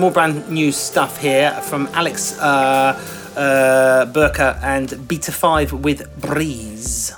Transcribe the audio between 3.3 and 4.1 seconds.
uh,